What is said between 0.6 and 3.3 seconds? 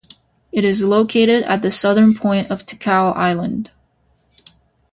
is located at the southern point of Ticao